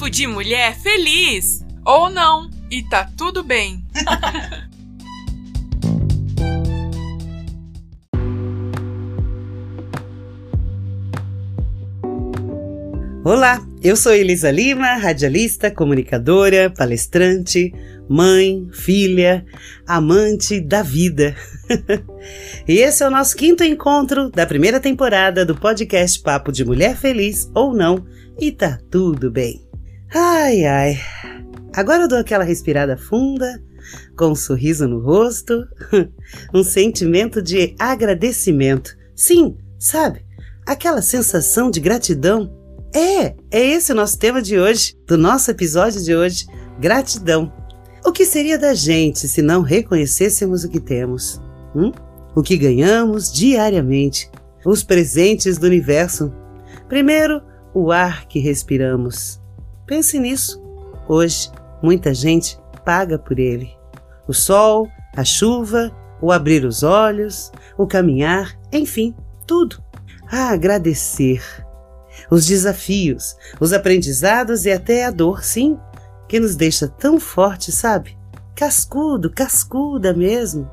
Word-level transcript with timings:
Papo 0.00 0.10
de 0.10 0.26
mulher 0.26 0.74
feliz! 0.80 1.62
Ou 1.84 2.08
não, 2.08 2.48
e 2.70 2.82
tá 2.82 3.06
tudo 3.18 3.44
bem. 3.44 3.84
Olá, 13.22 13.62
eu 13.82 13.94
sou 13.94 14.14
Elisa 14.14 14.50
Lima, 14.50 14.94
radialista, 14.94 15.70
comunicadora, 15.70 16.70
palestrante, 16.70 17.70
mãe, 18.08 18.66
filha, 18.72 19.44
amante 19.86 20.62
da 20.62 20.82
vida. 20.82 21.36
e 22.66 22.78
esse 22.78 23.02
é 23.02 23.06
o 23.06 23.10
nosso 23.10 23.36
quinto 23.36 23.62
encontro 23.62 24.30
da 24.30 24.46
primeira 24.46 24.80
temporada 24.80 25.44
do 25.44 25.54
podcast 25.54 26.22
Papo 26.22 26.50
de 26.50 26.64
Mulher 26.64 26.96
Feliz 26.96 27.50
ou 27.54 27.74
Não, 27.74 28.02
e 28.40 28.50
tá 28.50 28.78
tudo 28.90 29.30
bem. 29.30 29.68
Ai, 30.12 30.64
ai. 30.64 31.00
Agora 31.72 32.02
eu 32.02 32.08
dou 32.08 32.18
aquela 32.18 32.42
respirada 32.42 32.96
funda, 32.96 33.62
com 34.16 34.32
um 34.32 34.34
sorriso 34.34 34.88
no 34.88 35.00
rosto, 35.00 35.64
um 36.52 36.64
sentimento 36.64 37.40
de 37.40 37.74
agradecimento. 37.78 38.96
Sim, 39.14 39.56
sabe? 39.78 40.24
Aquela 40.66 41.00
sensação 41.00 41.70
de 41.70 41.80
gratidão 41.80 42.52
é, 42.94 43.36
é 43.50 43.60
esse 43.60 43.92
o 43.92 43.94
nosso 43.94 44.18
tema 44.18 44.42
de 44.42 44.58
hoje, 44.58 44.96
do 45.06 45.16
nosso 45.16 45.50
episódio 45.50 46.02
de 46.02 46.14
hoje: 46.14 46.46
gratidão. 46.80 47.52
O 48.04 48.10
que 48.10 48.24
seria 48.24 48.58
da 48.58 48.74
gente 48.74 49.28
se 49.28 49.42
não 49.42 49.62
reconhecêssemos 49.62 50.64
o 50.64 50.68
que 50.68 50.80
temos? 50.80 51.40
Hum? 51.74 51.92
O 52.34 52.42
que 52.42 52.56
ganhamos 52.56 53.32
diariamente? 53.32 54.28
Os 54.64 54.82
presentes 54.82 55.56
do 55.56 55.66
universo? 55.66 56.32
Primeiro, 56.88 57.42
o 57.72 57.92
ar 57.92 58.26
que 58.26 58.40
respiramos. 58.40 59.39
Pense 59.90 60.20
nisso. 60.20 60.62
Hoje, 61.08 61.50
muita 61.82 62.14
gente 62.14 62.56
paga 62.84 63.18
por 63.18 63.40
ele. 63.40 63.76
O 64.28 64.32
sol, 64.32 64.86
a 65.16 65.24
chuva, 65.24 65.90
o 66.22 66.30
abrir 66.30 66.64
os 66.64 66.84
olhos, 66.84 67.50
o 67.76 67.88
caminhar, 67.88 68.56
enfim, 68.72 69.12
tudo. 69.48 69.82
A 70.30 70.50
agradecer 70.50 71.42
os 72.30 72.46
desafios, 72.46 73.34
os 73.58 73.72
aprendizados 73.72 74.64
e 74.64 74.70
até 74.70 75.04
a 75.04 75.10
dor, 75.10 75.42
sim, 75.42 75.76
que 76.28 76.38
nos 76.38 76.54
deixa 76.54 76.86
tão 76.86 77.18
forte, 77.18 77.72
sabe? 77.72 78.16
Cascudo, 78.54 79.28
cascuda 79.28 80.14
mesmo. 80.14 80.70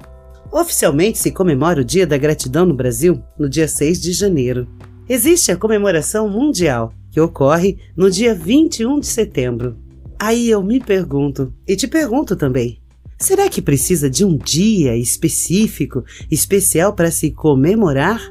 Oficialmente 0.51 1.17
se 1.17 1.31
comemora 1.31 1.81
o 1.81 1.85
Dia 1.85 2.05
da 2.05 2.19
Gratidão 2.19 2.67
no 2.67 2.75
Brasil 2.75 3.23
no 3.35 3.49
dia 3.49 3.67
6 3.67 3.99
de 3.99 4.13
janeiro. 4.13 4.67
Existe 5.09 5.51
a 5.51 5.57
comemoração 5.57 6.29
mundial, 6.29 6.93
que 7.17 7.21
ocorre 7.21 7.79
no 7.95 8.11
dia 8.11 8.35
21 8.35 8.99
de 8.99 9.07
setembro. 9.07 9.75
Aí 10.19 10.51
eu 10.51 10.61
me 10.61 10.79
pergunto, 10.79 11.51
e 11.67 11.75
te 11.75 11.87
pergunto 11.87 12.35
também, 12.35 12.79
será 13.17 13.49
que 13.49 13.59
precisa 13.59 14.07
de 14.07 14.23
um 14.23 14.37
dia 14.37 14.95
específico, 14.95 16.05
especial 16.29 16.93
para 16.93 17.09
se 17.09 17.31
comemorar? 17.31 18.21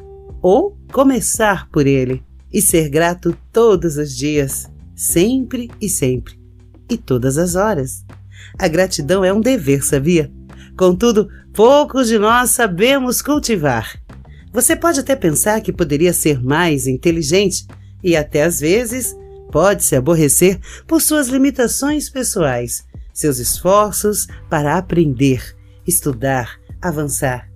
Ou 0.41 0.79
começar 0.92 1.69
por 1.70 1.84
ele? 1.84 2.23
e 2.53 2.62
ser 2.62 2.89
grato 2.89 3.37
todos 3.53 3.97
os 3.97 4.17
dias, 4.17 4.70
sempre 4.95 5.69
e 5.81 5.89
sempre, 5.89 6.39
e 6.89 6.97
todas 6.97 7.37
as 7.39 7.57
horas. 7.57 8.05
A 8.57 8.69
gratidão 8.69 9.25
é 9.25 9.33
um 9.33 9.41
dever, 9.41 9.84
sabia? 9.84 10.33
Contudo, 10.79 11.29
poucos 11.53 12.07
de 12.07 12.19
nós 12.19 12.53
sabemos 12.53 13.20
cultivar. 13.20 14.01
Você 14.53 14.77
pode 14.77 15.01
até 15.01 15.17
pensar 15.17 15.61
que 15.61 15.73
poderia 15.73 16.12
ser 16.12 16.41
mais 16.41 16.87
inteligente 16.87 17.67
e 18.07 18.17
até 18.17 18.45
às 18.45 18.61
vezes 18.61 19.17
pode 19.51 19.83
se 19.83 19.97
aborrecer 19.97 20.61
por 20.87 21.03
suas 21.03 21.27
limitações 21.27 22.09
pessoais, 22.09 22.85
seus 23.13 23.39
esforços 23.39 24.29
para 24.48 24.79
aprender, 24.79 25.42
estudar, 25.85 26.57
avançar. 26.80 27.51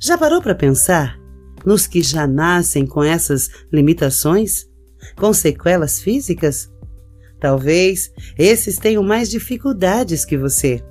Já 0.00 0.18
parou 0.18 0.42
para 0.42 0.54
pensar 0.54 1.16
nos 1.64 1.86
que 1.86 2.02
já 2.02 2.26
nascem 2.26 2.84
com 2.84 3.04
essas 3.04 3.48
limitações, 3.72 4.66
com 5.14 5.32
sequelas 5.32 6.00
físicas? 6.00 6.68
Talvez 7.38 8.10
esses 8.36 8.76
tenham 8.76 9.02
mais 9.04 9.30
dificuldades 9.30 10.24
que 10.24 10.36
você. 10.36 10.82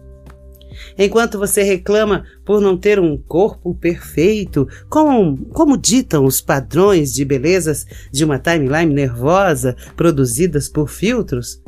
Enquanto 0.98 1.38
você 1.38 1.64
reclama 1.64 2.24
por 2.46 2.62
não 2.62 2.78
ter 2.78 3.00
um 3.00 3.18
corpo 3.18 3.76
perfeito, 3.76 4.68
como, 4.90 5.46
como 5.48 5.78
ditam 5.78 6.26
os 6.26 6.42
padrões 6.42 7.14
de 7.14 7.24
belezas 7.24 7.86
de 8.12 8.24
uma 8.24 8.40
timeline 8.40 8.94
nervosa 8.94 9.76
produzidas 9.96 10.68
por 10.70 10.90
filtros, 10.90 11.62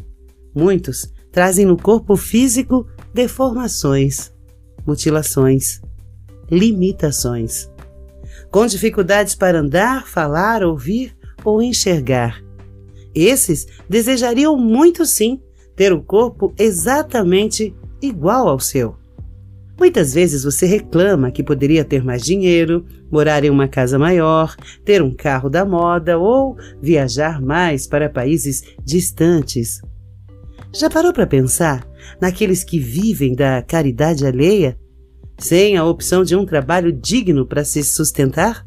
muitos 0.54 1.12
trazem 1.32 1.66
no 1.66 1.78
corpo 1.78 2.16
físico 2.16 2.88
deformações, 3.14 4.32
mutilações, 4.86 5.82
limitações 6.50 7.70
com 8.56 8.66
dificuldades 8.66 9.36
para 9.36 9.60
andar, 9.60 10.08
falar, 10.08 10.64
ouvir 10.64 11.14
ou 11.44 11.62
enxergar. 11.62 12.42
Esses 13.14 13.68
desejariam 13.90 14.58
muito 14.58 15.06
sim 15.06 15.42
ter 15.76 15.92
o 15.92 16.02
corpo 16.02 16.54
exatamente 16.58 17.76
igual 18.02 18.48
ao 18.48 18.60
seu. 18.60 18.96
Muitas 19.78 20.14
vezes 20.14 20.44
você 20.44 20.66
reclama 20.66 21.32
que 21.32 21.44
poderia 21.44 21.84
ter 21.84 22.04
mais 22.04 22.24
dinheiro, 22.24 22.86
morar 23.12 23.44
em 23.44 23.50
uma 23.50 23.68
casa 23.68 24.00
maior, 24.00 24.56
ter 24.86 25.02
um 25.02 25.14
carro 25.14 25.50
da 25.50 25.66
moda 25.66 26.18
ou 26.18 26.58
viajar 26.82 27.42
mais 27.42 27.86
para 27.86 28.10
países 28.10 28.64
distantes. 28.84 29.82
Já 30.74 30.90
parou 30.90 31.12
para 31.12 31.28
pensar 31.28 31.86
naqueles 32.22 32.64
que 32.64 32.80
vivem 32.80 33.36
da 33.36 33.62
caridade 33.62 34.26
alheia 34.26 34.78
sem 35.38 35.76
a 35.76 35.84
opção 35.84 36.24
de 36.24 36.36
um 36.36 36.46
trabalho 36.46 36.92
digno 36.92 37.46
para 37.46 37.66
se 37.66 37.84
sustentar? 37.84 38.66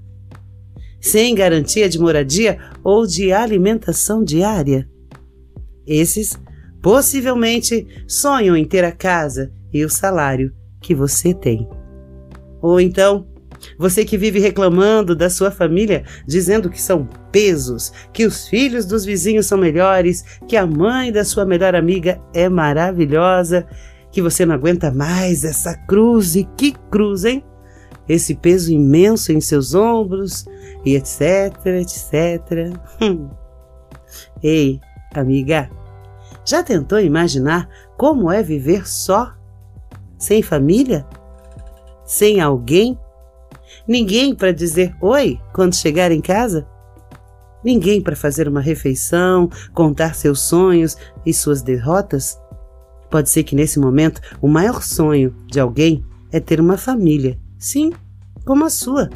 Sem 1.00 1.34
garantia 1.34 1.88
de 1.88 1.98
moradia 1.98 2.58
ou 2.84 3.06
de 3.06 3.32
alimentação 3.32 4.22
diária? 4.22 4.88
Esses 5.86 6.38
possivelmente 6.82 7.86
sonham 8.06 8.56
em 8.56 8.64
ter 8.64 8.84
a 8.84 8.92
casa 8.92 9.52
e 9.72 9.84
o 9.84 9.90
salário 9.90 10.52
que 10.80 10.94
você 10.94 11.34
tem. 11.34 11.68
Ou 12.60 12.80
então, 12.80 13.26
você 13.78 14.04
que 14.04 14.16
vive 14.16 14.38
reclamando 14.38 15.14
da 15.14 15.28
sua 15.28 15.50
família, 15.50 16.04
dizendo 16.26 16.70
que 16.70 16.80
são 16.80 17.08
pesos, 17.32 17.92
que 18.12 18.24
os 18.24 18.48
filhos 18.48 18.86
dos 18.86 19.04
vizinhos 19.04 19.46
são 19.46 19.58
melhores, 19.58 20.24
que 20.46 20.56
a 20.56 20.66
mãe 20.66 21.12
da 21.12 21.24
sua 21.24 21.44
melhor 21.44 21.74
amiga 21.74 22.20
é 22.32 22.48
maravilhosa 22.48 23.66
que 24.10 24.22
você 24.22 24.46
não 24.46 24.54
aguenta 24.54 24.90
mais 24.90 25.44
essa 25.44 25.74
cruz 25.86 26.34
e 26.34 26.44
que 26.56 26.72
cruz, 26.90 27.24
hein? 27.24 27.44
Esse 28.08 28.34
peso 28.34 28.72
imenso 28.72 29.32
em 29.32 29.40
seus 29.40 29.74
ombros 29.74 30.46
e 30.84 30.96
etc, 30.96 31.54
etc. 31.66 32.74
Hum. 33.02 33.28
Ei, 34.42 34.80
amiga, 35.14 35.70
já 36.48 36.62
tentou 36.62 36.98
imaginar 36.98 37.68
como 37.98 38.32
é 38.32 38.42
viver 38.42 38.88
só? 38.88 39.34
Sem 40.18 40.42
família? 40.42 41.06
Sem 42.06 42.40
alguém? 42.40 42.98
Ninguém 43.86 44.34
para 44.34 44.50
dizer 44.50 44.96
oi 44.98 45.38
quando 45.52 45.76
chegar 45.76 46.10
em 46.10 46.22
casa? 46.22 46.66
Ninguém 47.62 48.00
para 48.00 48.16
fazer 48.16 48.48
uma 48.48 48.62
refeição, 48.62 49.50
contar 49.74 50.14
seus 50.14 50.40
sonhos 50.40 50.96
e 51.26 51.34
suas 51.34 51.60
derrotas? 51.60 52.40
Pode 53.10 53.28
ser 53.28 53.42
que 53.42 53.54
nesse 53.54 53.78
momento 53.78 54.18
o 54.40 54.48
maior 54.48 54.82
sonho 54.82 55.36
de 55.46 55.60
alguém 55.60 56.02
é 56.32 56.40
ter 56.40 56.60
uma 56.60 56.78
família, 56.78 57.38
sim, 57.58 57.92
como 58.46 58.64
a 58.64 58.70
sua, 58.70 59.10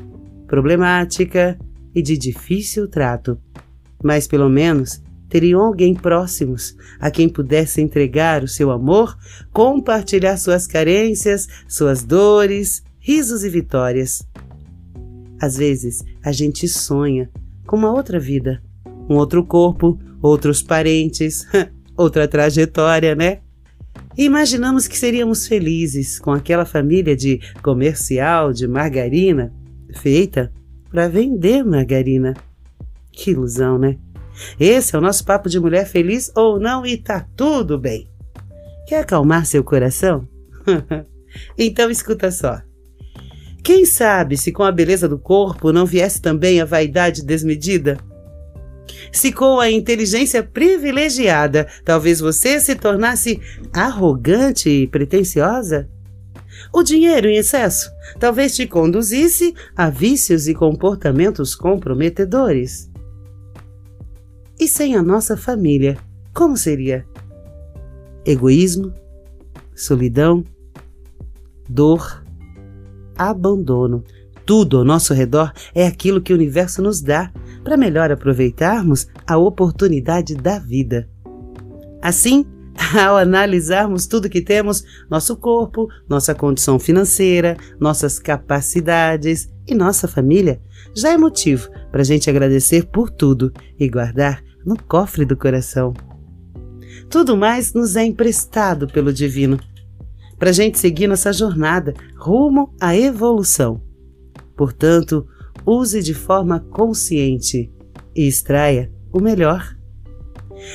problemática 0.47 1.59
e 1.94 2.02
de 2.02 2.19
difícil 2.19 2.88
trato. 2.88 3.38
Mas 4.05 4.26
pelo 4.26 4.50
menos 4.50 5.02
teriam 5.32 5.62
alguém 5.62 5.94
próximos 5.94 6.76
a 7.00 7.11
quem 7.11 7.26
pudesse 7.26 7.81
entregar 7.81 8.44
o 8.44 8.49
seu 8.49 8.70
amor, 8.70 9.17
compartilhar 9.50 10.37
suas 10.37 10.67
carências, 10.67 11.49
suas 11.67 12.05
dores, 12.05 12.82
risos 13.00 13.43
e 13.43 13.49
vitórias. 13.49 14.23
Às 15.40 15.56
vezes 15.56 16.05
a 16.23 16.31
gente 16.32 16.69
sonha 16.69 17.31
com 17.67 17.76
uma 17.76 17.90
outra 17.90 18.20
vida, 18.20 18.62
um 19.08 19.14
outro 19.14 19.43
corpo, 19.43 19.99
outros 20.20 20.62
parentes, 20.62 21.46
outra 21.96 22.29
trajetória, 22.29 23.14
né? 23.14 23.38
E 24.19 24.25
imaginamos 24.25 24.87
que 24.87 24.99
seríamos 24.99 25.46
felizes 25.46 26.19
com 26.19 26.31
aquela 26.31 26.67
família 26.67 27.17
de 27.17 27.40
comercial 27.62 28.52
de 28.52 28.69
margarina 28.69 29.50
feita 29.94 30.52
para 30.90 31.08
vender 31.08 31.64
margarina. 31.64 32.34
Que 33.11 33.31
ilusão, 33.31 33.79
né? 33.79 33.96
Esse 34.58 34.94
é 34.94 34.99
o 34.99 35.02
nosso 35.02 35.25
papo 35.25 35.49
de 35.49 35.61
mulher 35.61 35.87
feliz 35.87 36.31
ou 36.34 36.58
não 36.58 36.84
e 36.87 36.96
tá 36.96 37.26
tudo 37.37 37.79
bem. 37.79 38.08
Quer 38.87 39.00
acalmar 39.00 39.46
seu 39.46 39.62
coração? 39.62 40.26
então 41.56 41.90
escuta 41.90 42.31
só. 42.31 42.61
Quem 43.62 43.87
sabe 43.87 44.37
se 44.37 44.50
com 44.50 44.64
a 44.64 44.73
beleza 44.73 45.08
do 45.08 45.19
corpo 45.19 45.73
não 45.73 45.87
viesse 45.87 46.20
também 46.20 46.61
a 46.61 46.64
vaidade 46.64 47.25
desmedida? 47.25 47.96
Se 49.12 49.32
com 49.32 49.61
a 49.61 49.70
inteligência 49.70 50.43
privilegiada 50.43 51.69
talvez 51.84 52.19
você 52.19 52.58
se 52.58 52.75
tornasse 52.75 53.40
arrogante 53.73 54.69
e 54.69 54.87
pretensiosa, 54.87 55.88
o 56.73 56.82
dinheiro 56.82 57.29
em 57.29 57.37
excesso 57.37 57.90
talvez 58.19 58.55
te 58.55 58.67
conduzisse 58.67 59.55
a 59.76 59.88
vícios 59.88 60.49
e 60.49 60.55
comportamentos 60.55 61.55
comprometedores. 61.55 62.92
E 64.62 64.69
sem 64.69 64.94
a 64.94 65.03
nossa 65.03 65.37
família, 65.37 65.99
como 66.32 66.56
seria? 66.56 67.05
Egoísmo, 68.25 68.94
solidão, 69.75 70.44
dor, 71.69 72.25
abandono. 73.17 74.05
Tudo 74.47 74.79
ao 74.79 74.85
nosso 74.85 75.12
redor 75.12 75.53
é 75.75 75.85
aquilo 75.85 76.23
que 76.23 76.32
o 76.32 76.37
universo 76.37 76.81
nos 76.81 77.00
dá 77.00 77.32
para 77.64 77.76
melhor 77.76 78.12
aproveitarmos 78.12 79.09
a 79.26 79.37
oportunidade 79.37 80.37
da 80.37 80.61
vida. 80.61 81.11
Assim, 82.00 82.47
ao 83.05 83.17
analisarmos 83.17 84.06
tudo 84.06 84.31
que 84.31 84.41
temos, 84.41 84.85
nosso 85.11 85.37
corpo, 85.37 85.88
nossa 86.08 86.37
condição 86.37 86.79
financeira, 86.79 87.56
nossas 87.81 88.17
capacidades 88.17 89.50
e 89.67 89.75
nossa 89.75 90.06
família, 90.06 90.62
já 90.94 91.11
é 91.11 91.19
motivo 91.19 91.69
para 91.91 92.03
a 92.03 92.05
gente 92.05 92.31
agradecer 92.31 92.87
por 92.87 93.11
tudo 93.11 93.53
e 93.76 93.88
guardar 93.88 94.51
no 94.64 94.76
cofre 94.76 95.25
do 95.25 95.37
coração. 95.37 95.94
Tudo 97.09 97.37
mais 97.37 97.73
nos 97.73 97.97
é 97.97 98.05
emprestado 98.05 98.87
pelo 98.87 99.12
Divino, 99.12 99.59
para 100.38 100.50
a 100.50 100.53
gente 100.53 100.79
seguir 100.79 101.06
nossa 101.06 101.32
jornada 101.32 101.94
rumo 102.17 102.75
à 102.81 102.97
evolução. 102.97 103.81
Portanto, 104.56 105.26
use 105.64 106.03
de 106.03 106.14
forma 106.14 106.61
consciente 106.61 107.70
e 108.14 108.26
extraia 108.26 108.93
o 109.12 109.20
melhor. 109.20 109.76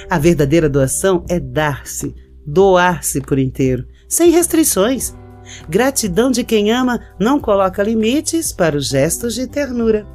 A 0.09 0.17
verdadeira 0.17 0.69
doação 0.69 1.25
é 1.29 1.39
dar-se, 1.39 2.13
doar-se 2.45 3.21
por 3.21 3.39
inteiro, 3.39 3.85
sem 4.07 4.31
restrições. 4.31 5.15
Gratidão 5.69 6.29
de 6.29 6.43
quem 6.43 6.71
ama 6.71 6.99
não 7.19 7.39
coloca 7.39 7.83
limites 7.83 8.51
para 8.51 8.77
os 8.77 8.87
gestos 8.87 9.33
de 9.33 9.47
ternura. 9.47 10.05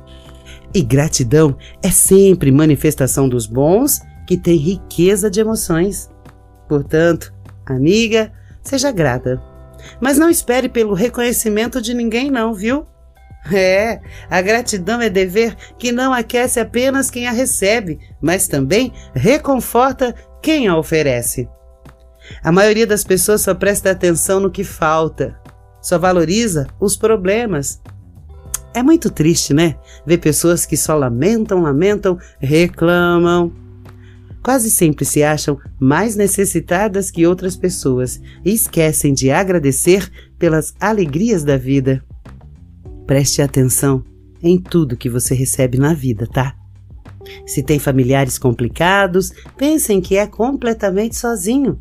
E 0.75 0.83
gratidão 0.83 1.57
é 1.83 1.91
sempre 1.91 2.51
manifestação 2.51 3.29
dos 3.29 3.47
bons 3.47 4.01
que 4.27 4.37
tem 4.37 4.57
riqueza 4.57 5.31
de 5.31 5.41
emoções. 5.41 6.11
Portanto, 6.69 7.33
amiga, 7.67 8.33
seja 8.63 8.91
grata. 8.91 9.43
Mas 10.01 10.17
não 10.17 10.31
espere 10.31 10.69
pelo 10.69 10.95
reconhecimento 10.95 11.83
de 11.83 11.93
ninguém, 11.93 12.31
não, 12.31 12.55
viu? 12.55 12.87
É, 13.53 14.01
a 14.31 14.41
gratidão 14.41 15.01
é 15.01 15.11
dever 15.11 15.57
que 15.77 15.91
não 15.91 16.13
aquece 16.13 16.61
apenas 16.61 17.11
quem 17.11 17.27
a 17.27 17.33
recebe, 17.33 17.99
mas 18.21 18.47
também 18.47 18.93
reconforta 19.13 20.15
quem 20.41 20.69
a 20.69 20.77
oferece. 20.79 21.49
A 22.43 22.53
maioria 22.53 22.87
das 22.87 23.03
pessoas 23.03 23.41
só 23.41 23.53
presta 23.53 23.91
atenção 23.91 24.39
no 24.39 24.51
que 24.51 24.63
falta, 24.63 25.37
só 25.81 25.99
valoriza 25.99 26.69
os 26.79 26.97
problemas. 26.97 27.81
É 28.75 28.83
muito 28.83 29.11
triste, 29.11 29.53
né? 29.53 29.77
Ver 30.07 30.19
pessoas 30.19 30.65
que 30.65 30.77
só 30.77 30.97
lamentam, 30.97 31.63
lamentam, 31.63 32.19
reclamam. 32.39 33.53
Quase 34.43 34.71
sempre 34.71 35.05
se 35.05 35.23
acham 35.23 35.59
mais 35.79 36.17
necessitadas 36.17 37.11
que 37.11 37.27
outras 37.27 37.57
pessoas 37.57 38.21
e 38.45 38.53
esquecem 38.53 39.15
de 39.15 39.31
agradecer 39.31 40.11
pelas 40.39 40.75
alegrias 40.81 41.45
da 41.45 41.57
vida. 41.57 42.03
Preste 43.07 43.43
atenção 43.43 44.03
em 44.43 44.59
tudo 44.59 44.97
que 44.97 45.09
você 45.09 45.35
recebe 45.35 45.79
na 45.79 45.95
vida, 45.95 46.27
tá? 46.27 46.57
Se 47.47 47.63
tem 47.63 47.79
familiares 47.79 48.39
complicados, 48.39 49.33
pensem 49.57 50.01
que 50.01 50.17
é 50.17 50.27
completamente 50.27 51.17
sozinho. 51.17 51.81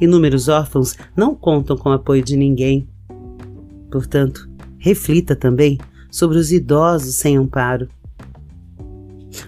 Inúmeros 0.00 0.48
órfãos 0.48 0.96
não 1.16 1.34
contam 1.34 1.76
com 1.76 1.90
o 1.90 1.92
apoio 1.92 2.22
de 2.22 2.36
ninguém. 2.36 2.88
Portanto, 3.90 4.48
reflita 4.86 5.34
também 5.34 5.78
sobre 6.12 6.38
os 6.38 6.52
idosos 6.52 7.16
sem 7.16 7.36
amparo. 7.36 7.88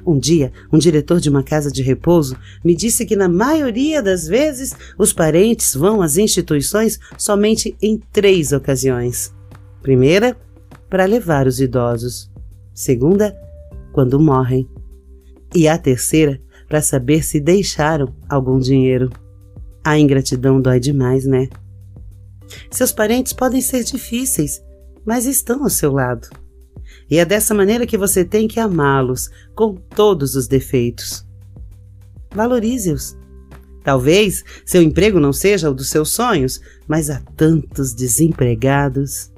Um 0.04 0.18
dia, 0.18 0.52
um 0.72 0.78
diretor 0.78 1.20
de 1.20 1.30
uma 1.30 1.44
casa 1.44 1.70
de 1.70 1.80
repouso 1.80 2.36
me 2.64 2.74
disse 2.74 3.06
que, 3.06 3.14
na 3.14 3.28
maioria 3.28 4.02
das 4.02 4.26
vezes, 4.26 4.74
os 4.98 5.12
parentes 5.12 5.76
vão 5.76 6.02
às 6.02 6.16
instituições 6.16 6.98
somente 7.16 7.76
em 7.80 7.98
três 8.12 8.50
ocasiões. 8.50 9.32
Primeira, 9.80 10.36
para 10.90 11.04
levar 11.04 11.46
os 11.46 11.60
idosos. 11.60 12.28
Segunda, 12.74 13.32
quando 13.92 14.18
morrem. 14.18 14.68
E 15.54 15.68
a 15.68 15.78
terceira, 15.78 16.40
para 16.68 16.82
saber 16.82 17.22
se 17.22 17.38
deixaram 17.38 18.12
algum 18.28 18.58
dinheiro. 18.58 19.08
A 19.84 19.96
ingratidão 19.96 20.60
dói 20.60 20.80
demais, 20.80 21.24
né? 21.24 21.48
Seus 22.70 22.90
parentes 22.90 23.32
podem 23.32 23.60
ser 23.60 23.84
difíceis, 23.84 24.60
mas 25.08 25.24
estão 25.24 25.62
ao 25.62 25.70
seu 25.70 25.90
lado. 25.90 26.28
E 27.10 27.16
é 27.16 27.24
dessa 27.24 27.54
maneira 27.54 27.86
que 27.86 27.96
você 27.96 28.26
tem 28.26 28.46
que 28.46 28.60
amá-los, 28.60 29.30
com 29.54 29.74
todos 29.74 30.34
os 30.34 30.46
defeitos. 30.46 31.26
Valorize-os. 32.30 33.16
Talvez 33.82 34.44
seu 34.66 34.82
emprego 34.82 35.18
não 35.18 35.32
seja 35.32 35.70
o 35.70 35.74
dos 35.74 35.88
seus 35.88 36.10
sonhos, 36.10 36.60
mas 36.86 37.08
há 37.08 37.22
tantos 37.34 37.94
desempregados. 37.94 39.32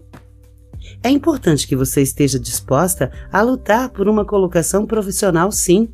É 1.04 1.08
importante 1.08 1.68
que 1.68 1.76
você 1.76 2.02
esteja 2.02 2.36
disposta 2.36 3.12
a 3.30 3.40
lutar 3.40 3.90
por 3.90 4.08
uma 4.08 4.24
colocação 4.24 4.84
profissional, 4.84 5.52
sim. 5.52 5.88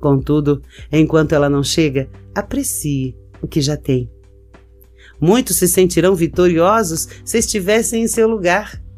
Contudo, 0.00 0.60
enquanto 0.90 1.36
ela 1.36 1.48
não 1.48 1.62
chega, 1.62 2.10
aprecie 2.34 3.16
o 3.40 3.46
que 3.46 3.60
já 3.60 3.76
tem. 3.76 4.10
Muitos 5.20 5.58
se 5.58 5.68
sentirão 5.68 6.16
vitoriosos 6.16 7.06
se 7.24 7.38
estivessem 7.38 8.02
em 8.02 8.08
seu 8.08 8.26
lugar. 8.26 8.89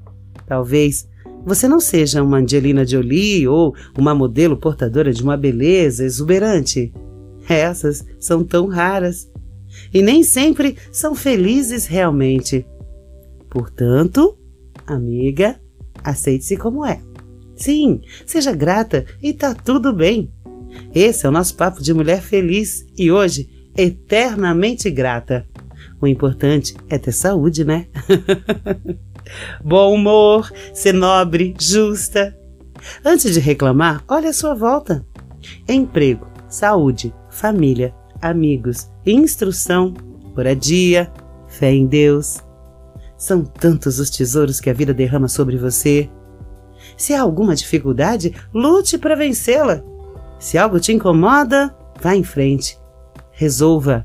Talvez 0.53 1.09
você 1.47 1.67
não 1.67 1.81
seja 1.81 2.23
uma 2.23 2.37
Angelina 2.37 2.85
Jolie 2.85 3.49
ou 3.49 3.75
uma 3.97 4.15
modelo 4.15 4.55
portadora 4.55 5.11
de 5.11 5.23
uma 5.23 5.35
beleza 5.35 6.05
exuberante. 6.05 6.93
Essas 7.49 8.05
são 8.21 8.45
tão 8.45 8.67
raras 8.67 9.33
e 9.95 10.03
nem 10.03 10.23
sempre 10.23 10.77
são 10.93 11.15
felizes 11.15 11.87
realmente. 11.87 12.67
Portanto, 13.49 14.37
Amiga, 14.87 15.59
aceite-se 16.05 16.59
como 16.59 16.85
é. 16.85 17.01
Sim, 17.57 18.03
seja 18.27 18.53
grata 18.53 19.07
e 19.23 19.33
tá 19.33 19.55
tudo 19.55 19.91
bem. 19.91 20.31
Esse 20.95 21.25
é 21.25 21.31
o 21.31 21.33
nosso 21.33 21.57
papo 21.57 21.83
de 21.83 21.95
mulher 21.95 22.21
feliz 22.21 22.85
e 22.95 23.11
hoje 23.11 23.49
eternamente 23.75 24.91
grata. 24.91 25.47
O 25.99 26.07
importante 26.07 26.77
é 26.91 26.99
ter 26.99 27.13
saúde, 27.13 27.65
né? 27.65 27.87
Bom 29.63 29.95
humor, 29.95 30.51
ser 30.75 30.93
nobre, 30.93 31.55
justa. 31.59 32.37
Antes 33.05 33.35
de 33.35 33.41
reclamar, 33.41 34.03
olhe 34.09 34.27
a 34.27 34.33
sua 34.33 34.55
volta. 34.55 35.05
Emprego, 35.69 36.27
saúde, 36.49 37.15
família, 37.31 37.95
amigos, 38.21 38.91
instrução, 39.05 39.95
moradia, 40.35 41.11
fé 41.49 41.73
em 41.73 41.87
Deus, 41.87 42.43
são 43.23 43.45
tantos 43.45 44.01
os 44.01 44.11
tesouros 44.11 44.59
que 44.59 44.69
a 44.69 44.73
vida 44.73 44.93
derrama 44.93 45.29
sobre 45.29 45.57
você. 45.57 46.11
Se 46.97 47.15
há 47.15 47.23
alguma 47.23 47.55
dificuldade, 47.55 48.35
lute 48.53 48.99
para 48.99 49.15
vencê-la. 49.15 49.81
Se 50.41 50.59
algo 50.59 50.81
te 50.81 50.93
incomoda, 50.93 51.73
vá 52.01 52.17
em 52.17 52.25
frente. 52.25 52.77
Resolva. 53.31 54.05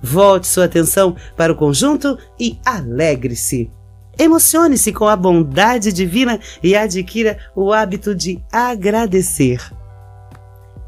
Volte 0.00 0.46
sua 0.46 0.66
atenção 0.66 1.16
para 1.36 1.52
o 1.52 1.56
conjunto 1.56 2.16
e 2.38 2.60
alegre-se. 2.64 3.72
Emocione-se 4.18 4.92
com 4.92 5.06
a 5.06 5.14
bondade 5.14 5.92
divina 5.92 6.40
e 6.62 6.74
adquira 6.74 7.38
o 7.54 7.72
hábito 7.72 8.14
de 8.14 8.42
agradecer. 8.50 9.62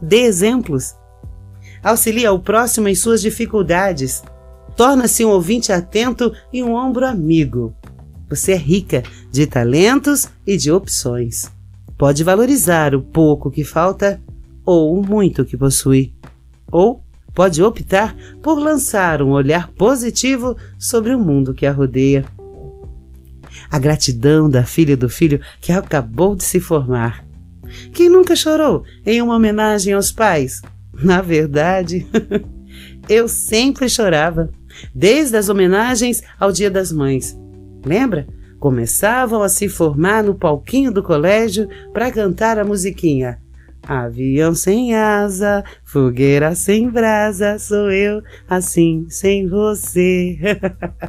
Dê 0.03 0.23
exemplos. 0.23 0.97
Auxilie 1.83 2.27
ao 2.27 2.39
próximo 2.41 2.89
em 2.89 2.95
suas 2.95 3.23
dificuldades 3.23 4.23
torna-se 4.77 5.25
um 5.25 5.29
ouvinte 5.29 5.73
atento 5.73 6.33
e 6.53 6.63
um 6.63 6.75
ombro 6.75 7.07
amigo. 7.07 7.75
Você 8.29 8.53
é 8.53 8.57
rica 8.57 9.03
de 9.31 9.47
talentos 9.47 10.29
e 10.47 10.57
de 10.57 10.73
opções. 10.73 11.51
Pode 11.99 12.25
valorizar 12.25 12.95
o 12.95 13.03
pouco 13.03 13.51
que 13.51 13.63
falta 13.63 14.21
ou 14.65 14.99
o 14.99 15.07
muito 15.07 15.45
que 15.45 15.57
possui. 15.57 16.15
Ou 16.73 17.03
pode 17.35 17.63
optar 17.63 18.17
por 18.43 18.59
lançar 18.59 19.21
um 19.21 19.31
olhar 19.31 19.69
positivo 19.73 20.57
sobre 20.79 21.15
o 21.15 21.19
mundo 21.19 21.53
que 21.53 21.67
a 21.67 21.73
rodeia. 21.73 22.25
A 23.71 23.79
gratidão 23.79 24.50
da 24.50 24.65
filha 24.65 24.97
do 24.97 25.09
filho 25.09 25.41
que 25.61 25.71
acabou 25.73 26.35
de 26.35 26.43
se 26.45 26.59
formar. 26.59 27.25
Quem 27.93 28.09
nunca 28.09 28.35
chorou 28.35 28.85
em 29.07 29.23
uma 29.23 29.37
homenagem 29.37 29.93
aos 29.93 30.11
pais? 30.11 30.61
Na 30.93 31.23
verdade, 31.23 32.07
eu 33.09 33.29
sempre 33.29 33.89
chorava 33.89 34.50
desde 34.95 35.37
as 35.37 35.49
homenagens 35.49 36.23
ao 36.39 36.50
Dia 36.50 36.71
das 36.71 36.91
Mães. 36.91 37.37
Lembra? 37.85 38.27
Começavam 38.59 39.43
a 39.43 39.49
se 39.49 39.69
formar 39.69 40.23
no 40.23 40.35
palquinho 40.35 40.93
do 40.93 41.03
colégio 41.03 41.69
para 41.93 42.11
cantar 42.11 42.59
a 42.59 42.65
musiquinha. 42.65 43.39
Avião 43.83 44.55
sem 44.55 44.95
asa, 44.95 45.65
fogueira 45.83 46.55
sem 46.55 46.91
brasa, 46.91 47.59
sou 47.59 47.91
eu 47.91 48.23
assim 48.47 49.07
sem 49.09 49.49
você. 49.49 50.39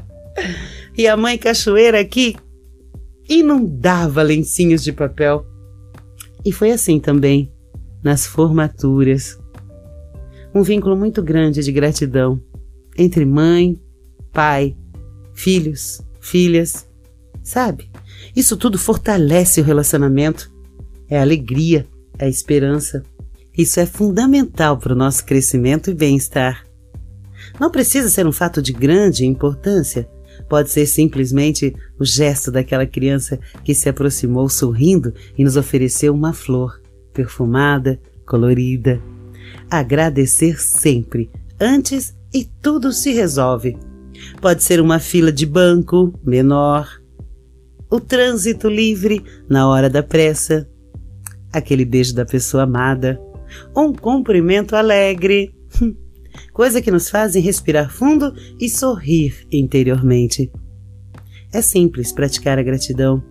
e 0.98 1.06
a 1.08 1.18
mãe 1.18 1.38
cachoeira 1.38 2.00
aqui 2.00 2.38
inundava 3.40 4.22
lencinhos 4.22 4.84
de 4.84 4.92
papel. 4.92 5.46
E 6.44 6.52
foi 6.52 6.72
assim 6.72 7.00
também 7.00 7.52
nas 8.04 8.26
formaturas. 8.26 9.40
Um 10.54 10.64
vínculo 10.64 10.98
muito 10.98 11.22
grande 11.24 11.64
de 11.64 11.72
gratidão 11.72 12.42
entre 12.98 13.26
mãe, 13.26 13.80
pai, 14.34 14.76
filhos, 15.34 16.02
filhas. 16.20 16.88
Sabe? 17.44 17.90
Isso 18.36 18.58
tudo 18.58 18.78
fortalece 18.78 19.62
o 19.62 19.64
relacionamento. 19.64 20.52
É 21.10 21.20
alegria, 21.20 21.88
é 22.20 22.28
esperança. 22.28 23.04
Isso 23.58 23.80
é 23.80 23.86
fundamental 23.86 24.78
para 24.78 24.94
o 24.94 24.96
nosso 24.96 25.26
crescimento 25.26 25.90
e 25.90 25.94
bem-estar. 25.94 26.66
Não 27.60 27.70
precisa 27.70 28.10
ser 28.10 28.26
um 28.26 28.32
fato 28.32 28.62
de 28.62 28.72
grande 28.72 29.26
importância. 29.26 30.10
Pode 30.52 30.70
ser 30.70 30.86
simplesmente 30.86 31.74
o 31.98 32.04
gesto 32.04 32.52
daquela 32.52 32.86
criança 32.86 33.40
que 33.64 33.74
se 33.74 33.88
aproximou 33.88 34.50
sorrindo 34.50 35.14
e 35.38 35.46
nos 35.46 35.56
ofereceu 35.56 36.14
uma 36.14 36.34
flor 36.34 36.82
perfumada, 37.14 37.98
colorida. 38.26 39.02
Agradecer 39.70 40.60
sempre, 40.60 41.32
antes 41.58 42.14
e 42.34 42.44
tudo 42.62 42.92
se 42.92 43.14
resolve. 43.14 43.78
Pode 44.42 44.62
ser 44.62 44.82
uma 44.82 45.00
fila 45.00 45.32
de 45.32 45.46
banco 45.46 46.14
menor, 46.22 47.02
o 47.90 48.02
trânsito 48.02 48.68
livre 48.68 49.24
na 49.48 49.70
hora 49.70 49.90
da 49.90 50.04
pressa, 50.04 50.70
aquele 51.54 51.86
beijo 51.86 52.14
da 52.14 52.26
pessoa 52.26 52.64
amada, 52.64 53.18
um 53.74 53.94
cumprimento 53.94 54.76
alegre, 54.76 55.56
coisa 56.54 56.82
que 56.82 56.92
nos 56.92 57.10
fazem 57.10 57.42
respirar 57.42 57.92
fundo 57.92 58.34
e 58.60 58.70
sorrir 58.70 59.48
interiormente. 59.52 60.52
É 61.54 61.62
simples 61.62 62.12
praticar 62.12 62.58
a 62.58 62.64
gratidão. 62.64 63.24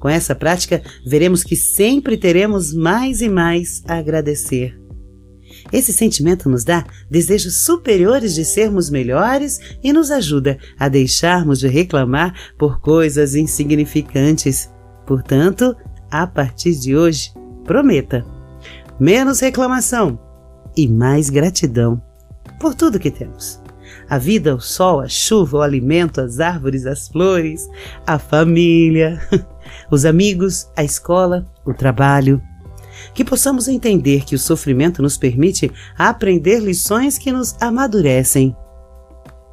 Com 0.00 0.08
essa 0.08 0.34
prática, 0.34 0.82
veremos 1.06 1.44
que 1.44 1.54
sempre 1.54 2.16
teremos 2.16 2.74
mais 2.74 3.20
e 3.20 3.28
mais 3.28 3.82
a 3.86 3.98
agradecer. 3.98 4.76
Esse 5.72 5.92
sentimento 5.92 6.48
nos 6.48 6.64
dá 6.64 6.84
desejos 7.10 7.64
superiores 7.64 8.34
de 8.34 8.44
sermos 8.44 8.90
melhores 8.90 9.60
e 9.82 9.92
nos 9.92 10.10
ajuda 10.10 10.58
a 10.78 10.88
deixarmos 10.88 11.60
de 11.60 11.68
reclamar 11.68 12.34
por 12.58 12.80
coisas 12.80 13.34
insignificantes. 13.34 14.68
Portanto, 15.06 15.76
a 16.10 16.26
partir 16.26 16.74
de 16.74 16.96
hoje, 16.96 17.32
prometa 17.64 18.24
menos 18.98 19.40
reclamação 19.40 20.18
e 20.76 20.88
mais 20.88 21.30
gratidão 21.30 22.02
por 22.62 22.76
tudo 22.76 23.00
que 23.00 23.10
temos. 23.10 23.60
A 24.08 24.16
vida, 24.18 24.54
o 24.54 24.60
sol, 24.60 25.00
a 25.00 25.08
chuva, 25.08 25.58
o 25.58 25.62
alimento, 25.62 26.20
as 26.20 26.38
árvores, 26.38 26.86
as 26.86 27.08
flores, 27.08 27.68
a 28.06 28.20
família, 28.20 29.20
os 29.90 30.04
amigos, 30.04 30.70
a 30.76 30.84
escola, 30.84 31.44
o 31.66 31.74
trabalho. 31.74 32.40
Que 33.12 33.24
possamos 33.24 33.66
entender 33.66 34.24
que 34.24 34.36
o 34.36 34.38
sofrimento 34.38 35.02
nos 35.02 35.18
permite 35.18 35.72
aprender 35.98 36.60
lições 36.60 37.18
que 37.18 37.32
nos 37.32 37.56
amadurecem. 37.60 38.56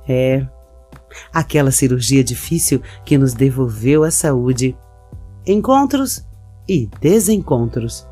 É 0.08 0.46
aquela 1.34 1.72
cirurgia 1.72 2.24
difícil 2.24 2.80
que 3.04 3.18
nos 3.18 3.34
devolveu 3.34 4.04
a 4.04 4.12
saúde. 4.12 4.78
Encontros 5.48 6.24
e 6.68 6.88
desencontros 7.02 8.08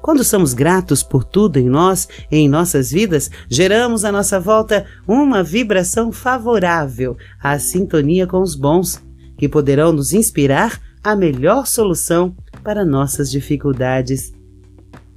quando 0.00 0.24
somos 0.24 0.54
gratos 0.54 1.02
por 1.02 1.24
tudo 1.24 1.58
em 1.58 1.68
nós 1.68 2.08
e 2.30 2.36
em 2.36 2.48
nossas 2.48 2.90
vidas, 2.90 3.30
geramos 3.48 4.04
à 4.04 4.12
nossa 4.12 4.38
volta 4.38 4.86
uma 5.06 5.42
vibração 5.42 6.12
favorável 6.12 7.16
à 7.42 7.58
sintonia 7.58 8.26
com 8.26 8.40
os 8.40 8.54
bons, 8.54 9.02
que 9.36 9.48
poderão 9.48 9.92
nos 9.92 10.12
inspirar 10.12 10.80
a 11.02 11.16
melhor 11.16 11.66
solução 11.66 12.34
para 12.62 12.84
nossas 12.84 13.30
dificuldades. 13.30 14.32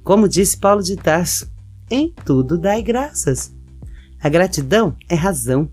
Como 0.02 0.28
disse 0.28 0.56
Paulo 0.56 0.82
de 0.82 0.96
Tarso, 0.96 1.50
em 1.90 2.12
tudo 2.24 2.58
dai 2.58 2.82
graças. 2.82 3.54
A 4.20 4.28
gratidão 4.28 4.96
é 5.08 5.14
razão. 5.14 5.68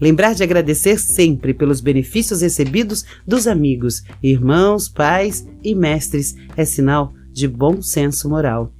Lembrar 0.00 0.34
de 0.34 0.42
agradecer 0.42 0.98
sempre 0.98 1.54
pelos 1.54 1.80
benefícios 1.80 2.42
recebidos 2.42 3.04
dos 3.26 3.46
amigos, 3.46 4.02
irmãos, 4.22 4.88
pais 4.88 5.46
e 5.62 5.74
mestres 5.74 6.34
é 6.56 6.64
sinal 6.64 7.14
de 7.36 7.46
bom 7.46 7.82
senso 7.82 8.30
moral. 8.30 8.72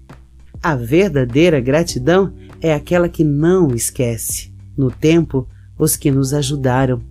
A 0.62 0.74
verdadeira 0.74 1.60
gratidão 1.60 2.32
é 2.58 2.72
aquela 2.72 3.06
que 3.06 3.22
não 3.22 3.74
esquece, 3.74 4.50
no 4.74 4.90
tempo, 4.90 5.46
os 5.78 5.94
que 5.94 6.10
nos 6.10 6.32
ajudaram. 6.32 7.02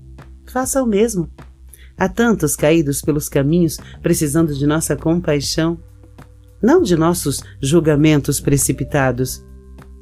Faça 0.47 0.81
o 0.81 0.87
mesmo. 0.87 1.29
Há 1.95 2.09
tantos 2.09 2.55
caídos 2.55 2.99
pelos 2.99 3.29
caminhos 3.29 3.77
precisando 4.01 4.55
de 4.55 4.65
nossa 4.65 4.95
compaixão, 4.95 5.77
não 6.59 6.81
de 6.81 6.95
nossos 6.95 7.43
julgamentos 7.61 8.39
precipitados. 8.39 9.45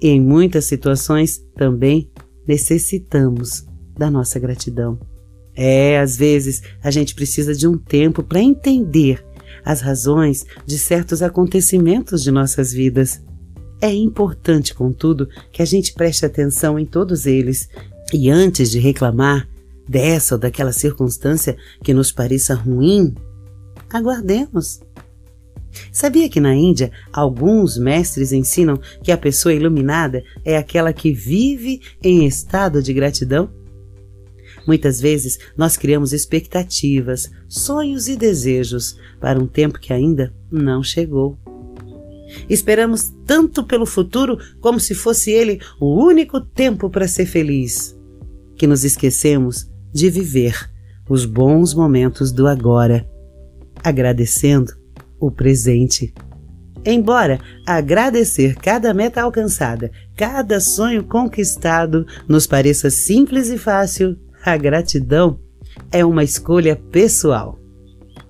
E 0.02 0.08
em 0.08 0.22
muitas 0.22 0.64
situações 0.64 1.46
também 1.58 2.10
necessitamos 2.48 3.66
da 3.98 4.10
nossa 4.10 4.40
gratidão. 4.40 4.98
É, 5.54 6.00
às 6.00 6.16
vezes 6.16 6.64
a 6.82 6.90
gente 6.90 7.14
precisa 7.14 7.54
de 7.54 7.68
um 7.68 7.78
tempo 7.78 8.24
para 8.24 8.42
entender 8.42 9.24
as 9.66 9.82
razões 9.82 10.46
de 10.66 10.78
certos 10.78 11.22
acontecimentos 11.22 12.22
de 12.24 12.32
nossas 12.32 12.72
vidas. 12.72 13.22
É 13.82 13.94
importante, 13.94 14.74
contudo, 14.74 15.28
que 15.52 15.62
a 15.62 15.66
gente 15.66 15.94
preste 15.94 16.26
atenção 16.26 16.80
em 16.80 16.86
todos 16.86 17.26
eles 17.26 17.68
e 18.14 18.30
antes 18.30 18.72
de 18.72 18.80
reclamar 18.80 19.48
dessa 19.88 20.36
ou 20.36 20.40
daquela 20.40 20.72
circunstância 20.72 21.58
que 21.84 21.94
nos 21.94 22.12
pareça 22.12 22.54
ruim, 22.54 23.14
aguardemos. 23.90 24.80
Sabia 25.92 26.30
que 26.30 26.40
na 26.40 26.54
Índia 26.54 26.92
alguns 27.12 27.78
mestres 27.78 28.32
ensinam 28.32 28.80
que 29.02 29.12
a 29.12 29.18
pessoa 29.18 29.54
iluminada 29.54 30.24
é 30.46 30.56
aquela 30.56 30.94
que 30.94 31.12
vive 31.12 31.82
em 32.02 32.26
estado 32.26 32.82
de 32.82 32.94
gratidão? 32.94 33.50
Muitas 34.66 35.02
vezes 35.02 35.40
nós 35.58 35.76
criamos 35.76 36.14
expectativas, 36.14 37.30
sonhos 37.48 38.08
e 38.08 38.16
desejos 38.16 38.98
para 39.20 39.40
um 39.40 39.48
tempo 39.48 39.80
que 39.80 39.92
ainda 39.92 40.34
não 40.52 40.82
chegou. 40.82 41.38
Esperamos 42.50 43.14
tanto 43.26 43.64
pelo 43.64 43.86
futuro 43.86 44.38
como 44.60 44.80
se 44.80 44.96
fosse 44.96 45.32
ele 45.32 45.60
o 45.80 46.04
único 46.04 46.42
tempo 46.42 46.90
para 46.90 47.08
ser 47.08 47.26
feliz, 47.26 47.96
que 48.56 48.66
nos 48.66 48.84
esquecemos 48.84 49.70
de 49.92 50.10
viver 50.10 50.70
os 51.08 51.26
bons 51.26 51.74
momentos 51.74 52.32
do 52.32 52.48
agora, 52.48 53.08
agradecendo 53.84 54.74
o 55.20 55.30
presente. 55.30 56.14
Embora 56.86 57.40
agradecer 57.66 58.56
cada 58.56 58.94
meta 58.94 59.22
alcançada, 59.22 59.92
cada 60.18 60.60
sonho 60.60 61.04
conquistado 61.04 62.06
nos 62.28 62.46
pareça 62.46 62.90
simples 62.90 63.50
e 63.50 63.58
fácil, 63.58 64.18
a 64.44 64.58
gratidão 64.58 65.40
é 65.92 66.04
uma 66.04 66.24
escolha 66.24 66.76
pessoal. 66.76 67.60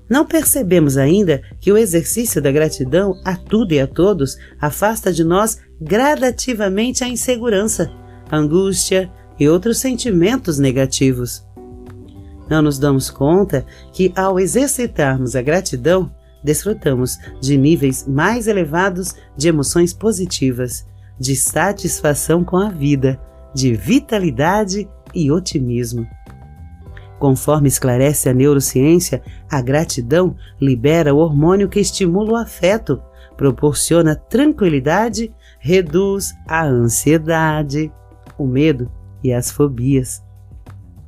Não 0.10 0.26
percebemos 0.26 0.98
ainda 0.98 1.42
que 1.60 1.72
o 1.72 1.78
exercício 1.78 2.42
da 2.42 2.52
gratidão 2.52 3.16
a 3.26 3.36
tudo 3.36 3.74
e 3.74 3.80
a 3.80 3.88
todos 3.88 4.38
afasta 4.60 5.12
de 5.12 5.24
nós 5.24 5.60
gradativamente 5.82 7.04
a 7.04 7.08
insegurança, 7.08 7.92
a 8.30 8.38
angústia 8.38 9.12
e 9.40 9.50
outros 9.50 9.80
sentimentos 9.80 10.60
negativos. 10.60 11.44
Não 12.50 12.62
nos 12.62 12.78
damos 12.78 13.10
conta 13.10 13.66
que, 13.92 14.14
ao 14.16 14.40
exercitarmos 14.40 15.36
a 15.36 15.42
gratidão, 15.42 16.14
desfrutamos 16.44 17.18
de 17.42 17.58
níveis 17.58 18.06
mais 18.08 18.48
elevados 18.48 19.16
de 19.36 19.48
emoções 19.48 19.94
positivas, 19.94 20.86
de 21.20 21.36
satisfação 21.36 22.44
com 22.44 22.58
a 22.58 22.70
vida, 22.70 23.20
de 23.56 23.74
vitalidade 23.74 24.88
e 25.14 25.32
otimismo. 25.32 26.08
Conforme 27.20 27.68
esclarece 27.68 28.28
a 28.28 28.34
neurociência, 28.34 29.22
a 29.50 29.62
gratidão 29.62 30.36
libera 30.60 31.14
o 31.14 31.20
hormônio 31.20 31.70
que 31.70 31.80
estimula 31.80 32.34
o 32.34 32.36
afeto, 32.36 33.02
proporciona 33.38 34.16
tranquilidade, 34.16 35.34
reduz 35.60 36.34
a 36.48 36.66
ansiedade, 36.66 37.92
o 38.38 38.46
medo 38.46 38.92
e 39.24 39.32
as 39.32 39.50
fobias. 39.50 40.22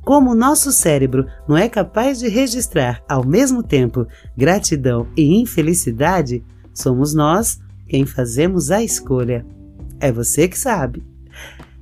Como 0.02 0.30
o 0.30 0.34
nosso 0.34 0.70
cérebro 0.70 1.26
não 1.48 1.56
é 1.56 1.68
capaz 1.68 2.20
de 2.20 2.28
registrar 2.28 3.02
ao 3.08 3.26
mesmo 3.26 3.62
tempo 3.62 4.06
gratidão 4.36 5.08
e 5.16 5.40
infelicidade, 5.40 6.44
somos 6.72 7.12
nós 7.12 7.60
quem 7.88 8.06
fazemos 8.06 8.70
a 8.70 8.82
escolha. 8.82 9.44
É 9.98 10.12
você 10.12 10.46
que 10.48 10.58
sabe. 10.58 11.04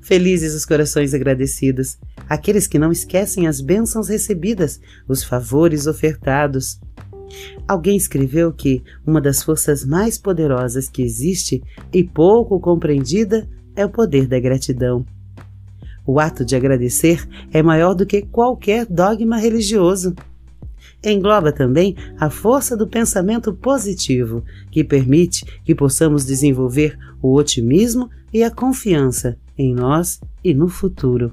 Felizes 0.01 0.55
os 0.55 0.65
corações 0.65 1.15
agradecidos, 1.15 1.99
aqueles 2.29 2.67
que 2.67 2.79
não 2.79 2.93
esquecem 2.93 3.47
as 3.47 3.61
bênçãos 3.61 4.09
recebidas, 4.09 4.81
os 5.09 5.23
favores 5.23 5.87
ofertados. 5.87 6.81
Alguém 7.67 7.97
escreveu 7.97 8.53
que 8.53 8.83
uma 9.07 9.21
das 9.21 9.43
forças 9.43 9.85
mais 9.85 10.19
poderosas 10.19 10.89
que 10.89 11.03
existe 11.03 11.63
e 11.93 12.05
pouco 12.05 12.61
compreendida 12.61 13.49
é 13.75 13.85
o 13.85 13.91
poder 13.91 14.27
da 14.27 14.39
gratidão. 14.39 15.05
O 16.07 16.21
ato 16.21 16.45
de 16.45 16.55
agradecer 16.55 17.27
é 17.51 17.63
maior 17.63 17.95
do 17.95 18.05
que 18.05 18.23
qualquer 18.23 18.87
dogma 18.87 19.39
religioso. 19.39 20.15
Engloba 21.03 21.51
também 21.51 21.97
a 22.19 22.29
força 22.31 22.77
do 22.77 22.87
pensamento 22.87 23.53
positivo, 23.55 24.45
que 24.71 24.85
permite 24.85 25.45
que 25.65 25.75
possamos 25.75 26.25
desenvolver 26.25 26.99
o 27.23 27.35
otimismo 27.35 28.11
e 28.33 28.43
a 28.43 28.51
confiança 28.51 29.37
em 29.57 29.75
nós 29.75 30.21
e 30.43 30.53
no 30.53 30.69
futuro. 30.69 31.33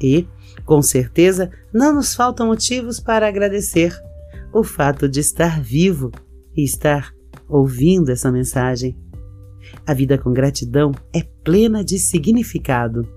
E, 0.00 0.26
com 0.64 0.80
certeza, 0.80 1.50
não 1.72 1.94
nos 1.94 2.14
faltam 2.14 2.46
motivos 2.46 2.98
para 2.98 3.28
agradecer 3.28 3.94
o 4.52 4.64
fato 4.64 5.08
de 5.08 5.20
estar 5.20 5.60
vivo 5.60 6.10
e 6.56 6.64
estar 6.64 7.14
ouvindo 7.48 8.10
essa 8.10 8.30
mensagem. 8.30 8.96
A 9.86 9.94
vida 9.94 10.18
com 10.18 10.32
gratidão 10.32 10.92
é 11.12 11.22
plena 11.44 11.84
de 11.84 11.98
significado. 11.98 13.08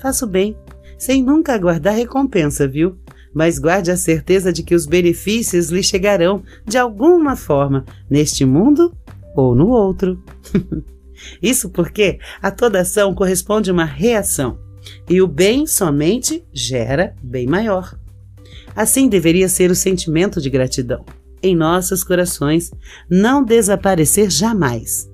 Faça 0.00 0.24
o 0.24 0.28
bem, 0.28 0.56
sem 0.98 1.22
nunca 1.22 1.54
aguardar 1.54 1.94
recompensa, 1.94 2.68
viu? 2.68 2.98
Mas 3.34 3.58
guarde 3.58 3.90
a 3.90 3.96
certeza 3.96 4.52
de 4.52 4.62
que 4.62 4.74
os 4.74 4.86
benefícios 4.86 5.68
lhe 5.70 5.82
chegarão 5.82 6.42
de 6.64 6.78
alguma 6.78 7.34
forma, 7.34 7.84
neste 8.08 8.44
mundo 8.44 8.94
ou 9.34 9.54
no 9.54 9.68
outro. 9.68 10.22
Isso 11.42 11.70
porque 11.70 12.18
a 12.40 12.50
toda 12.50 12.80
ação 12.80 13.14
corresponde 13.14 13.70
uma 13.70 13.84
reação, 13.84 14.58
e 15.08 15.20
o 15.20 15.26
bem 15.26 15.66
somente 15.66 16.44
gera 16.52 17.14
bem 17.22 17.46
maior. 17.46 17.98
Assim 18.74 19.08
deveria 19.08 19.48
ser 19.48 19.70
o 19.70 19.74
sentimento 19.74 20.40
de 20.40 20.50
gratidão 20.50 21.04
em 21.44 21.54
nossos 21.54 22.02
corações, 22.02 22.72
não 23.08 23.44
desaparecer 23.44 24.30
jamais. 24.30 25.10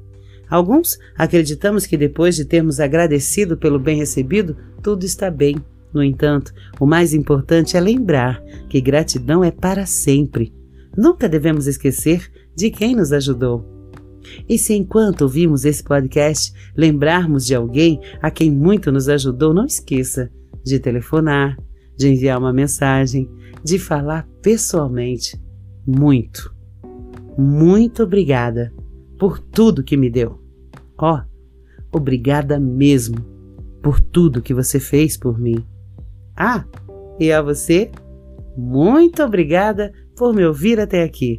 Alguns 0.49 0.97
acreditamos 1.17 1.87
que 1.87 1.97
depois 1.97 2.37
de 2.37 2.45
termos 2.45 2.79
agradecido 2.79 3.57
pelo 3.57 3.81
bem 3.81 3.97
recebido, 3.99 4.57
tudo 4.81 5.05
está 5.05 5.29
bem. 5.29 5.57
No 5.93 6.05
entanto, 6.05 6.53
o 6.79 6.87
mais 6.87 7.13
importante 7.13 7.77
é 7.77 7.81
lembrar 7.81 8.41
que 8.69 8.81
gratidão 8.81 9.43
é 9.43 9.51
para 9.51 9.87
sempre. 9.87 10.55
Nunca 10.97 11.29
devemos 11.29 11.67
esquecer 11.67 12.31
de 12.55 12.71
quem 12.71 12.95
nos 12.95 13.13
ajudou. 13.13 13.80
E 14.49 14.59
se 14.59 14.75
enquanto 14.75 15.23
ouvimos 15.23 15.65
esse 15.65 15.83
podcast 15.83 16.53
lembrarmos 16.77 17.47
de 17.47 17.55
alguém 17.55 18.01
a 18.21 18.31
quem 18.31 18.51
muito 18.51 18.93
nos 18.93 19.09
ajudou, 19.09 19.55
não 19.55 19.65
esqueça 19.65 20.31
de 20.65 20.79
telefonar, 20.79 21.57
de 21.97 22.09
enviar 22.09 22.39
uma 22.39 22.53
mensagem, 22.53 23.29
de 23.65 23.79
falar 23.79 24.29
pessoalmente. 24.43 25.41
Muito, 25.87 26.55
muito 27.37 28.03
obrigada 28.03 28.73
por 29.19 29.39
tudo 29.39 29.85
que 29.85 29.97
me 29.97 30.11
deu. 30.11 30.41
Ó, 30.99 31.19
oh, 31.19 31.97
obrigada 31.97 32.59
mesmo 32.59 33.17
por 33.83 34.01
tudo 34.01 34.43
que 34.43 34.55
você 34.55 34.79
fez 34.79 35.17
por 35.17 35.39
mim. 35.39 35.65
Ah, 36.37 36.65
e 37.19 37.33
a 37.33 37.43
você, 37.43 37.91
muito 38.57 39.23
obrigada 39.23 39.93
por 40.17 40.35
me 40.35 40.45
ouvir 40.45 40.79
até 40.81 41.03
aqui. 41.03 41.39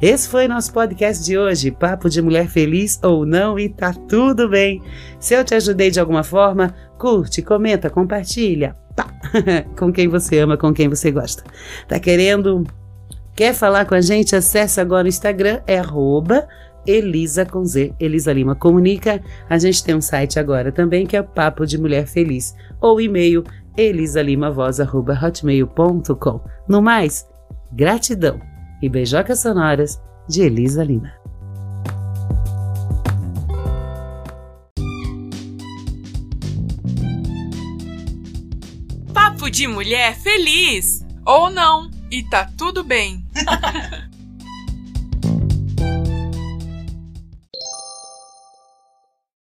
Esse 0.00 0.28
foi 0.28 0.48
nosso 0.48 0.72
podcast 0.72 1.24
de 1.24 1.38
hoje, 1.38 1.70
Papo 1.70 2.08
de 2.08 2.20
Mulher 2.20 2.48
Feliz 2.48 2.98
ou 3.02 3.26
não, 3.26 3.58
e 3.58 3.68
tá 3.68 3.92
tudo 3.92 4.48
bem. 4.48 4.82
Se 5.18 5.34
eu 5.34 5.44
te 5.44 5.54
ajudei 5.54 5.90
de 5.90 6.00
alguma 6.00 6.22
forma, 6.22 6.74
curte, 6.98 7.42
comenta, 7.42 7.90
compartilha, 7.90 8.76
tá. 8.94 9.08
com 9.78 9.92
quem 9.92 10.08
você 10.08 10.38
ama, 10.38 10.56
com 10.56 10.72
quem 10.72 10.88
você 10.88 11.10
gosta. 11.10 11.42
Tá 11.88 11.98
querendo? 11.98 12.64
Quer 13.34 13.54
falar 13.54 13.86
com 13.86 13.94
a 13.94 14.00
gente? 14.00 14.36
Acesse 14.36 14.80
agora 14.80 15.06
o 15.06 15.08
Instagram, 15.08 15.60
é 15.66 15.78
arroba 15.78 16.46
Elisa 16.86 17.44
com 17.46 17.64
Z, 17.64 17.94
Elisa 17.98 18.32
Lima 18.32 18.54
Comunica. 18.54 19.20
A 19.48 19.58
gente 19.58 19.82
tem 19.84 19.94
um 19.94 20.00
site 20.00 20.38
agora 20.38 20.72
também 20.72 21.06
que 21.06 21.16
é 21.16 21.22
Papo 21.22 21.66
de 21.66 21.78
Mulher 21.78 22.06
Feliz 22.06 22.54
ou 22.80 23.00
e-mail 23.00 23.42
elisalimavoz.hotmail.com. 23.76 26.40
No 26.68 26.82
mais, 26.82 27.26
gratidão 27.72 28.51
e 28.82 28.88
beijocas 28.88 29.40
sonoras 29.40 29.98
de 30.28 30.42
Elisa 30.42 30.82
Lima. 30.82 31.12
Papo 39.14 39.48
de 39.48 39.68
mulher 39.68 40.16
feliz! 40.16 41.06
Ou 41.24 41.48
não, 41.48 41.88
e 42.10 42.24
tá 42.24 42.50
tudo 42.58 42.82
bem. 42.82 43.24